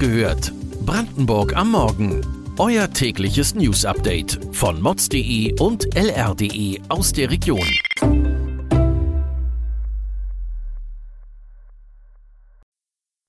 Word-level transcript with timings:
gehört. 0.00 0.52
Brandenburg 0.86 1.54
am 1.54 1.72
Morgen. 1.72 2.26
Euer 2.58 2.90
tägliches 2.90 3.54
News-Update 3.54 4.40
von 4.52 4.80
mods.de 4.80 5.60
und 5.60 5.94
lr.de 5.94 6.80
aus 6.88 7.12
der 7.12 7.30
Region. 7.30 7.68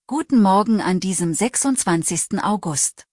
Guten 0.08 0.42
Morgen 0.42 0.82
an 0.82 1.02
diesem 1.02 1.34
26. 1.34 2.42
August. 2.42 3.06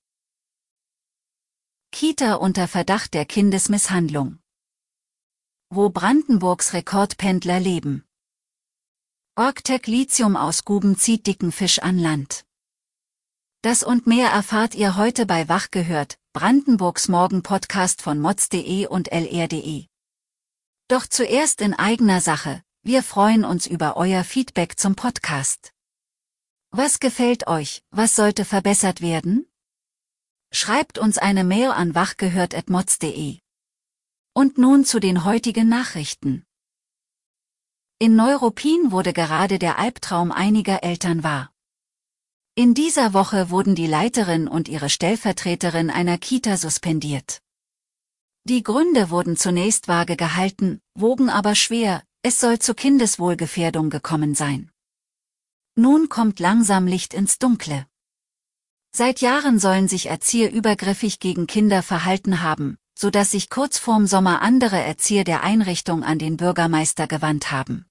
Kita 1.91 2.35
unter 2.35 2.69
Verdacht 2.69 3.13
der 3.13 3.25
Kindesmisshandlung. 3.25 4.39
Wo 5.69 5.91
Brandenburgs 5.91 6.75
Rekordpendler 6.75 7.59
leben. 7.59 8.05
Orgtec 9.35 9.89
Lithium 9.89 10.37
aus 10.37 10.65
Guben 10.65 10.97
zieht 10.97 11.27
dicken 11.27 11.51
Fisch 11.51 11.81
an 11.81 11.99
Land. 11.99 12.48
Das 13.63 13.83
und 13.83 14.07
mehr 14.07 14.31
erfahrt 14.31 14.77
ihr 14.77 14.97
heute 14.97 15.27
bei 15.27 15.49
Wach 15.49 15.73
gehört, 15.73 16.17
Brandenburgs 16.33 17.09
Morgen-Podcast 17.09 18.03
von 18.03 18.21
mods.de 18.21 18.87
und 18.87 19.11
lr.de. 19.11 19.87
Doch 20.87 21.09
zuerst 21.09 21.61
in 21.61 21.75
eigener 21.75 22.21
Sache, 22.21 22.63
wir 22.85 23.03
freuen 23.03 23.45
uns 23.45 23.67
über 23.67 23.97
euer 23.97 24.23
Feedback 24.23 24.79
zum 24.79 24.95
Podcast. 24.95 25.73
Was 26.71 27.01
gefällt 27.01 27.49
euch, 27.49 27.83
was 27.91 28.15
sollte 28.15 28.45
verbessert 28.45 29.01
werden? 29.01 29.51
Schreibt 30.53 30.99
uns 30.99 31.19
eine 31.19 31.43
Mail 31.43 31.73
an 31.73 31.97
wachgehört.mods.de. 31.97 33.41
Und 34.35 34.57
nun 34.57 34.85
zu 34.85 35.01
den 35.01 35.25
heutigen 35.25 35.69
Nachrichten. 35.69 36.45
In 37.99 38.15
Neuruppin 38.15 38.93
wurde 38.93 39.13
gerade 39.13 39.59
der 39.59 39.81
Albtraum 39.81 40.31
einiger 40.31 40.85
Eltern 40.85 41.25
wahr. 41.25 41.51
In 42.59 42.75
dieser 42.75 43.15
Woche 43.15 43.51
wurden 43.51 43.77
die 43.77 43.87
Leiterin 43.87 44.49
und 44.49 44.69
ihre 44.69 44.91
Stellvertreterin 44.91 45.91
einer 45.91 46.19
Kita 46.19 46.57
suspendiert. 46.57 47.41
Die 48.43 48.65
Gründe 48.65 49.11
wurden 49.11 49.37
zunächst 49.37 49.87
vage 49.87 50.17
gehalten, 50.17 50.81
wogen 50.97 51.31
aber 51.31 51.55
schwer, 51.55 52.03
es 52.23 52.41
soll 52.41 52.59
zu 52.59 52.75
Kindeswohlgefährdung 52.75 53.91
gekommen 53.91 54.35
sein. 54.35 54.73
Nun 55.77 56.09
kommt 56.09 56.41
langsam 56.41 56.89
Licht 56.89 57.15
ins 57.15 57.39
Dunkle. 57.39 57.87
Seit 58.91 59.21
Jahren 59.21 59.61
sollen 59.61 59.87
sich 59.87 60.07
Erzieher 60.07 60.51
übergriffig 60.51 61.21
gegen 61.21 61.47
Kinder 61.47 61.85
verhalten 61.85 62.43
haben, 62.43 62.77
so 62.99 63.09
dass 63.09 63.31
sich 63.31 63.51
kurz 63.51 63.79
vorm 63.79 64.09
Sommer 64.09 64.43
andere 64.43 64.83
Erzieher 64.83 65.23
der 65.23 65.45
Einrichtung 65.45 66.03
an 66.03 66.19
den 66.19 66.37
Bürgermeister 66.37 67.07
gewandt 67.07 67.53
haben. 67.53 67.87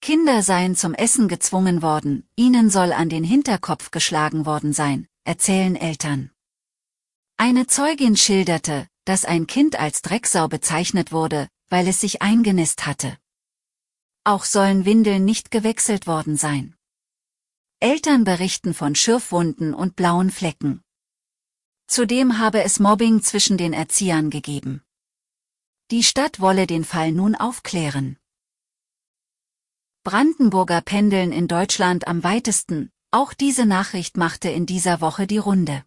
Kinder 0.00 0.42
seien 0.42 0.76
zum 0.76 0.94
Essen 0.94 1.28
gezwungen 1.28 1.82
worden, 1.82 2.28
ihnen 2.36 2.70
soll 2.70 2.92
an 2.92 3.08
den 3.08 3.24
Hinterkopf 3.24 3.90
geschlagen 3.90 4.46
worden 4.46 4.72
sein, 4.72 5.08
erzählen 5.24 5.76
Eltern. 5.76 6.30
Eine 7.36 7.66
Zeugin 7.66 8.16
schilderte, 8.16 8.88
dass 9.04 9.24
ein 9.24 9.46
Kind 9.46 9.78
als 9.78 10.02
Drecksau 10.02 10.48
bezeichnet 10.48 11.12
wurde, 11.12 11.48
weil 11.68 11.88
es 11.88 12.00
sich 12.00 12.22
eingenisst 12.22 12.86
hatte. 12.86 13.18
Auch 14.24 14.44
sollen 14.44 14.84
Windeln 14.84 15.24
nicht 15.24 15.50
gewechselt 15.50 16.06
worden 16.06 16.36
sein. 16.36 16.76
Eltern 17.78 18.24
berichten 18.24 18.74
von 18.74 18.94
Schürfwunden 18.94 19.74
und 19.74 19.96
blauen 19.96 20.30
Flecken. 20.30 20.82
Zudem 21.86 22.38
habe 22.38 22.64
es 22.64 22.80
Mobbing 22.80 23.22
zwischen 23.22 23.58
den 23.58 23.72
Erziehern 23.72 24.30
gegeben. 24.30 24.82
Die 25.90 26.02
Stadt 26.02 26.40
wolle 26.40 26.66
den 26.66 26.84
Fall 26.84 27.12
nun 27.12 27.36
aufklären. 27.36 28.18
Brandenburger 30.06 30.82
pendeln 30.82 31.32
in 31.32 31.48
Deutschland 31.48 32.06
am 32.06 32.22
weitesten, 32.22 32.92
auch 33.10 33.34
diese 33.34 33.66
Nachricht 33.66 34.16
machte 34.16 34.48
in 34.48 34.64
dieser 34.64 35.00
Woche 35.00 35.26
die 35.26 35.38
Runde. 35.38 35.82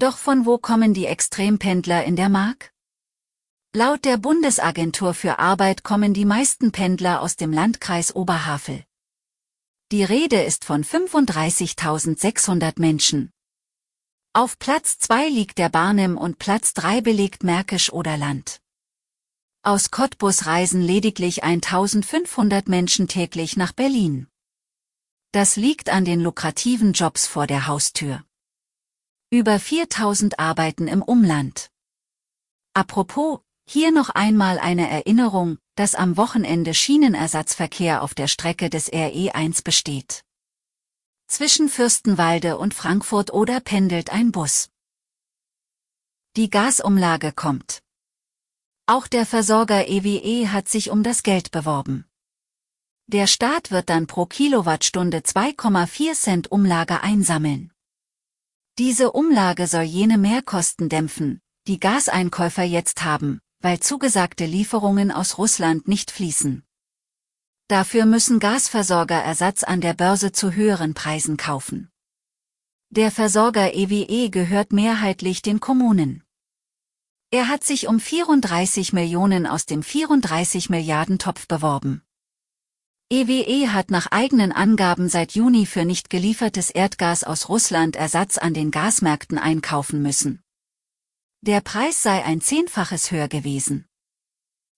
Doch 0.00 0.18
von 0.18 0.46
wo 0.46 0.58
kommen 0.58 0.94
die 0.94 1.06
Extrempendler 1.06 2.02
in 2.02 2.16
der 2.16 2.28
Mark? 2.28 2.72
Laut 3.72 4.04
der 4.04 4.16
Bundesagentur 4.16 5.14
für 5.14 5.38
Arbeit 5.38 5.84
kommen 5.84 6.12
die 6.12 6.24
meisten 6.24 6.72
Pendler 6.72 7.22
aus 7.22 7.36
dem 7.36 7.52
Landkreis 7.52 8.16
Oberhavel. 8.16 8.82
Die 9.92 10.02
Rede 10.02 10.42
ist 10.42 10.64
von 10.64 10.82
35.600 10.82 12.80
Menschen. 12.80 13.30
Auf 14.32 14.58
Platz 14.58 14.98
2 14.98 15.28
liegt 15.28 15.58
der 15.58 15.68
Barnim 15.68 16.18
und 16.18 16.40
Platz 16.40 16.74
3 16.74 17.00
belegt 17.00 17.44
Märkisch-Oderland. 17.44 18.63
Aus 19.66 19.90
Cottbus 19.90 20.44
reisen 20.44 20.82
lediglich 20.82 21.42
1500 21.42 22.68
Menschen 22.68 23.08
täglich 23.08 23.56
nach 23.56 23.72
Berlin. 23.72 24.26
Das 25.32 25.56
liegt 25.56 25.88
an 25.88 26.04
den 26.04 26.20
lukrativen 26.20 26.92
Jobs 26.92 27.26
vor 27.26 27.46
der 27.46 27.66
Haustür. 27.66 28.26
Über 29.30 29.58
4000 29.58 30.38
arbeiten 30.38 30.86
im 30.86 31.00
Umland. 31.00 31.70
Apropos, 32.74 33.40
hier 33.66 33.90
noch 33.90 34.10
einmal 34.10 34.58
eine 34.58 34.90
Erinnerung, 34.90 35.56
dass 35.76 35.94
am 35.94 36.18
Wochenende 36.18 36.74
Schienenersatzverkehr 36.74 38.02
auf 38.02 38.12
der 38.12 38.28
Strecke 38.28 38.68
des 38.68 38.92
RE1 38.92 39.64
besteht. 39.64 40.26
Zwischen 41.26 41.70
Fürstenwalde 41.70 42.58
und 42.58 42.74
Frankfurt 42.74 43.32
oder 43.32 43.60
pendelt 43.60 44.10
ein 44.10 44.30
Bus. 44.30 44.68
Die 46.36 46.50
Gasumlage 46.50 47.32
kommt. 47.32 47.83
Auch 48.86 49.06
der 49.06 49.24
Versorger 49.24 49.88
EWE 49.88 50.18
e 50.22 50.48
hat 50.48 50.68
sich 50.68 50.90
um 50.90 51.02
das 51.02 51.22
Geld 51.22 51.50
beworben. 51.50 52.04
Der 53.06 53.26
Staat 53.26 53.70
wird 53.70 53.88
dann 53.88 54.06
pro 54.06 54.26
Kilowattstunde 54.26 55.18
2,4 55.18 56.12
Cent 56.12 56.52
Umlage 56.52 57.02
einsammeln. 57.02 57.72
Diese 58.78 59.12
Umlage 59.12 59.68
soll 59.68 59.84
jene 59.84 60.18
Mehrkosten 60.18 60.90
dämpfen, 60.90 61.40
die 61.66 61.80
Gaseinkäufer 61.80 62.64
jetzt 62.64 63.04
haben, 63.04 63.40
weil 63.60 63.80
zugesagte 63.80 64.44
Lieferungen 64.44 65.10
aus 65.10 65.38
Russland 65.38 65.88
nicht 65.88 66.10
fließen. 66.10 66.62
Dafür 67.68 68.04
müssen 68.04 68.38
Gasversorger 68.38 69.22
Ersatz 69.22 69.62
an 69.62 69.80
der 69.80 69.94
Börse 69.94 70.32
zu 70.32 70.52
höheren 70.52 70.92
Preisen 70.92 71.38
kaufen. 71.38 71.90
Der 72.90 73.10
Versorger 73.10 73.72
EWE 73.72 74.06
e 74.08 74.28
gehört 74.28 74.74
mehrheitlich 74.74 75.40
den 75.40 75.60
Kommunen. 75.60 76.23
Er 77.34 77.48
hat 77.48 77.64
sich 77.64 77.88
um 77.88 77.98
34 77.98 78.92
Millionen 78.92 79.44
aus 79.44 79.66
dem 79.66 79.82
34 79.82 80.70
Milliarden 80.70 81.18
Topf 81.18 81.48
beworben. 81.48 82.00
EWE 83.10 83.42
e 83.42 83.68
hat 83.70 83.90
nach 83.90 84.06
eigenen 84.12 84.52
Angaben 84.52 85.08
seit 85.08 85.32
Juni 85.32 85.66
für 85.66 85.84
nicht 85.84 86.10
geliefertes 86.10 86.70
Erdgas 86.70 87.24
aus 87.24 87.48
Russland 87.48 87.96
Ersatz 87.96 88.38
an 88.38 88.54
den 88.54 88.70
Gasmärkten 88.70 89.36
einkaufen 89.36 90.00
müssen. 90.00 90.44
Der 91.40 91.60
Preis 91.60 92.04
sei 92.04 92.24
ein 92.24 92.40
Zehnfaches 92.40 93.10
höher 93.10 93.26
gewesen. 93.26 93.84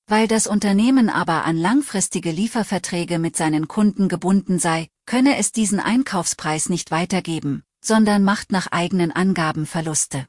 Weil 0.07 0.27
das 0.27 0.47
Unternehmen 0.47 1.11
aber 1.11 1.45
an 1.45 1.59
langfristige 1.59 2.31
Lieferverträge 2.31 3.19
mit 3.19 3.37
seinen 3.37 3.69
Kunden 3.69 4.09
gebunden 4.09 4.59
sei, 4.59 4.89
könne 5.05 5.37
es 5.37 5.53
diesen 5.53 5.79
Einkaufspreis 5.79 6.71
nicht 6.71 6.91
weitergeben, 6.91 7.65
sondern 7.85 8.25
macht 8.25 8.51
nach 8.51 8.69
eigenen 8.69 9.13
Angaben 9.13 9.67
Verluste. 9.67 10.27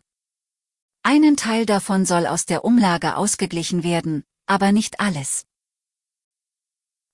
Einen 1.09 1.37
Teil 1.37 1.65
davon 1.65 2.05
soll 2.05 2.27
aus 2.27 2.45
der 2.45 2.65
Umlage 2.65 3.15
ausgeglichen 3.15 3.85
werden, 3.85 4.25
aber 4.45 4.73
nicht 4.73 4.99
alles. 4.99 5.45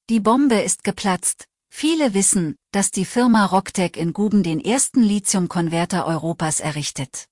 Die 0.09 0.19
Bombe 0.19 0.59
ist 0.59 0.83
geplatzt. 0.83 1.45
Viele 1.69 2.15
wissen, 2.15 2.55
dass 2.71 2.89
die 2.89 3.05
Firma 3.05 3.45
Rocktech 3.45 3.95
in 3.95 4.11
Guben 4.11 4.41
den 4.41 4.59
ersten 4.59 5.03
Lithiumkonverter 5.03 6.07
Europas 6.07 6.59
errichtet. 6.59 7.27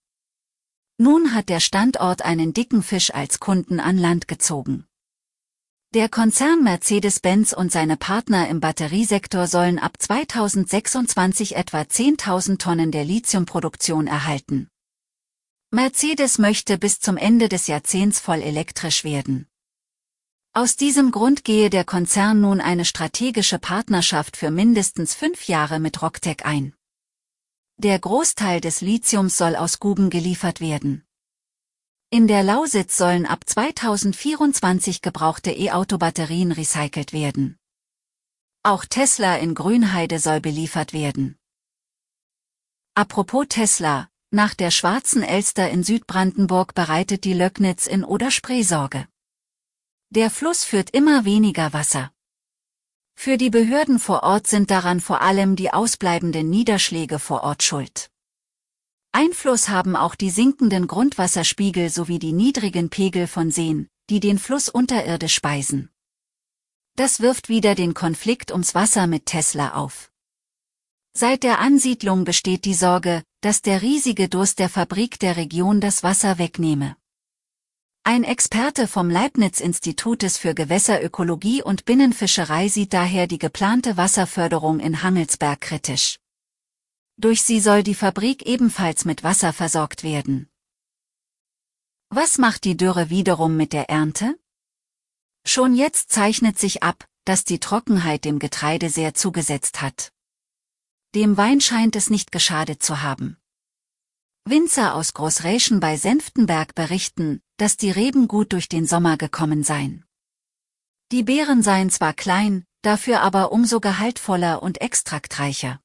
Nun 0.99 1.33
hat 1.33 1.49
der 1.49 1.61
Standort 1.61 2.21
einen 2.21 2.53
dicken 2.53 2.83
Fisch 2.83 3.11
als 3.11 3.39
Kunden 3.39 3.79
an 3.79 3.97
Land 3.97 4.27
gezogen. 4.27 4.85
Der 5.95 6.09
Konzern 6.09 6.61
Mercedes-Benz 6.61 7.53
und 7.53 7.71
seine 7.71 7.97
Partner 7.97 8.47
im 8.49 8.59
Batteriesektor 8.59 9.47
sollen 9.47 9.79
ab 9.79 9.93
2026 9.97 11.55
etwa 11.55 11.79
10.000 11.79 12.59
Tonnen 12.59 12.91
der 12.91 13.03
Lithiumproduktion 13.03 14.05
erhalten. 14.05 14.70
Mercedes 15.73 16.37
möchte 16.37 16.77
bis 16.77 16.99
zum 16.99 17.15
Ende 17.15 17.47
des 17.47 17.67
Jahrzehnts 17.67 18.19
voll 18.19 18.41
elektrisch 18.41 19.05
werden. 19.05 19.47
Aus 20.51 20.75
diesem 20.75 21.11
Grund 21.11 21.45
gehe 21.45 21.69
der 21.69 21.85
Konzern 21.85 22.41
nun 22.41 22.59
eine 22.59 22.83
strategische 22.83 23.57
Partnerschaft 23.57 24.35
für 24.35 24.51
mindestens 24.51 25.15
fünf 25.15 25.47
Jahre 25.47 25.79
mit 25.79 26.01
Rocktech 26.01 26.43
ein. 26.43 26.75
Der 27.77 27.97
Großteil 27.97 28.59
des 28.59 28.81
Lithiums 28.81 29.37
soll 29.37 29.55
aus 29.55 29.79
Guben 29.79 30.09
geliefert 30.09 30.59
werden. 30.59 31.05
In 32.09 32.27
der 32.27 32.43
Lausitz 32.43 32.97
sollen 32.97 33.25
ab 33.25 33.45
2024 33.47 35.01
gebrauchte 35.01 35.51
E-Auto-Batterien 35.51 36.51
recycelt 36.51 37.13
werden. 37.13 37.57
Auch 38.61 38.83
Tesla 38.83 39.37
in 39.37 39.55
Grünheide 39.55 40.19
soll 40.19 40.41
beliefert 40.41 40.91
werden. 40.91 41.39
Apropos 42.93 43.45
Tesla, 43.47 44.09
nach 44.31 44.53
der 44.53 44.71
Schwarzen 44.71 45.23
Elster 45.23 45.69
in 45.69 45.83
Südbrandenburg 45.83 46.73
bereitet 46.73 47.25
die 47.25 47.33
Löcknitz 47.33 47.85
in 47.85 48.03
Oder-Spree 48.03 48.63
Sorge. 48.63 49.07
Der 50.09 50.29
Fluss 50.29 50.63
führt 50.63 50.89
immer 50.91 51.25
weniger 51.25 51.73
Wasser. 51.73 52.11
Für 53.13 53.37
die 53.37 53.49
Behörden 53.49 53.99
vor 53.99 54.23
Ort 54.23 54.47
sind 54.47 54.71
daran 54.71 55.01
vor 55.01 55.21
allem 55.21 55.55
die 55.55 55.71
ausbleibenden 55.71 56.49
Niederschläge 56.49 57.19
vor 57.19 57.43
Ort 57.43 57.61
schuld. 57.61 58.09
Einfluss 59.11 59.67
haben 59.67 59.97
auch 59.97 60.15
die 60.15 60.29
sinkenden 60.29 60.87
Grundwasserspiegel 60.87 61.89
sowie 61.89 62.17
die 62.17 62.31
niedrigen 62.31 62.89
Pegel 62.89 63.27
von 63.27 63.51
Seen, 63.51 63.89
die 64.09 64.21
den 64.21 64.39
Fluss 64.39 64.69
unterirdisch 64.69 65.35
speisen. 65.35 65.89
Das 66.95 67.19
wirft 67.19 67.49
wieder 67.49 67.75
den 67.75 67.93
Konflikt 67.93 68.51
ums 68.51 68.75
Wasser 68.75 69.07
mit 69.07 69.25
Tesla 69.25 69.73
auf. 69.73 70.11
Seit 71.13 71.43
der 71.43 71.59
Ansiedlung 71.59 72.23
besteht 72.23 72.63
die 72.63 72.73
Sorge, 72.73 73.23
dass 73.41 73.63
der 73.63 73.81
riesige 73.81 74.29
Durst 74.29 74.59
der 74.59 74.69
Fabrik 74.69 75.19
der 75.19 75.35
Region 75.35 75.81
das 75.81 76.03
Wasser 76.03 76.37
wegnehme. 76.37 76.95
Ein 78.03 78.23
Experte 78.23 78.87
vom 78.87 79.09
Leibniz-Institutes 79.09 80.37
für 80.37 80.55
Gewässerökologie 80.55 81.63
und 81.63 81.85
Binnenfischerei 81.85 82.67
sieht 82.67 82.93
daher 82.93 83.27
die 83.27 83.39
geplante 83.39 83.97
Wasserförderung 83.97 84.79
in 84.79 85.03
Hangelsberg 85.03 85.59
kritisch. 85.59 86.19
Durch 87.17 87.41
sie 87.41 87.59
soll 87.59 87.83
die 87.83 87.95
Fabrik 87.95 88.45
ebenfalls 88.45 89.05
mit 89.05 89.23
Wasser 89.23 89.53
versorgt 89.53 90.03
werden. 90.03 90.49
Was 92.09 92.37
macht 92.37 92.63
die 92.63 92.77
Dürre 92.77 93.09
wiederum 93.09 93.57
mit 93.57 93.73
der 93.73 93.89
Ernte? 93.89 94.35
Schon 95.45 95.75
jetzt 95.75 96.11
zeichnet 96.11 96.59
sich 96.59 96.83
ab, 96.83 97.07
dass 97.25 97.43
die 97.43 97.59
Trockenheit 97.59 98.25
dem 98.25 98.37
Getreide 98.37 98.89
sehr 98.89 99.13
zugesetzt 99.13 99.81
hat. 99.81 100.11
Dem 101.13 101.35
Wein 101.35 101.59
scheint 101.59 101.97
es 101.97 102.09
nicht 102.09 102.31
geschadet 102.31 102.81
zu 102.81 103.01
haben. 103.01 103.35
Winzer 104.45 104.95
aus 104.95 105.13
Großräschen 105.13 105.81
bei 105.81 105.97
Senftenberg 105.97 106.73
berichten, 106.73 107.41
dass 107.57 107.75
die 107.75 107.91
Reben 107.91 108.29
gut 108.29 108.53
durch 108.53 108.69
den 108.69 108.85
Sommer 108.85 109.17
gekommen 109.17 109.63
seien. 109.63 110.05
Die 111.11 111.23
Beeren 111.23 111.63
seien 111.63 111.89
zwar 111.89 112.13
klein, 112.13 112.63
dafür 112.81 113.19
aber 113.19 113.51
umso 113.51 113.81
gehaltvoller 113.81 114.63
und 114.63 114.79
extraktreicher. 114.79 115.81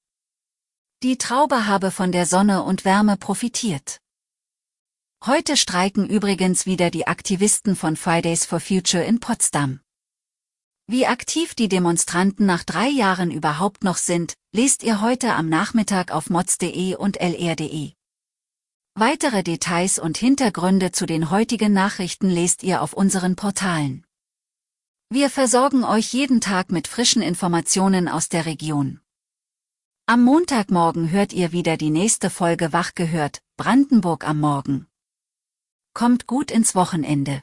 Die 1.03 1.19
Traube 1.19 1.67
habe 1.67 1.91
von 1.91 2.13
der 2.13 2.25
Sonne 2.25 2.63
und 2.63 2.85
Wärme 2.85 3.17
profitiert. 3.17 4.01
Heute 5.25 5.57
streiken 5.57 6.09
übrigens 6.09 6.67
wieder 6.67 6.93
die 6.93 7.09
Aktivisten 7.09 7.75
von 7.75 7.97
Fridays 7.97 8.47
for 8.47 8.61
Future 8.61 9.03
in 9.03 9.19
Potsdam. 9.19 9.81
Wie 10.89 11.07
aktiv 11.09 11.57
die 11.57 11.69
Demonstranten 11.69 12.47
nach 12.47 12.63
drei 12.63 12.89
Jahren 12.89 13.33
überhaupt 13.33 13.83
noch 13.83 13.97
sind, 13.97 14.35
lest 14.53 14.85
ihr 14.85 15.01
heute 15.01 15.35
am 15.35 15.49
Nachmittag 15.49 16.13
auf 16.13 16.31
mods.de 16.31 16.95
und 16.95 17.17
lr.de. 17.21 17.93
Weitere 18.95 19.43
Details 19.43 19.99
und 19.99 20.17
Hintergründe 20.17 20.93
zu 20.93 21.05
den 21.05 21.31
heutigen 21.31 21.73
Nachrichten 21.73 22.31
lest 22.31 22.63
ihr 22.63 22.83
auf 22.83 22.93
unseren 22.93 23.35
Portalen. 23.35 24.07
Wir 25.11 25.29
versorgen 25.29 25.83
euch 25.83 26.13
jeden 26.13 26.41
Tag 26.41 26.71
mit 26.71 26.87
frischen 26.87 27.21
Informationen 27.21 28.09
aus 28.09 28.29
der 28.29 28.47
Region. 28.47 29.01
Am 30.07 30.23
Montagmorgen 30.23 31.11
hört 31.11 31.33
ihr 31.33 31.51
wieder 31.51 31.77
die 31.77 31.91
nächste 31.91 32.31
Folge 32.31 32.73
Wach 32.73 32.95
gehört, 32.95 33.43
Brandenburg 33.57 34.27
am 34.27 34.39
Morgen. 34.39 34.87
Kommt 35.95 36.29
gut 36.29 36.53
ins 36.53 36.77
Wochenende. 36.77 37.43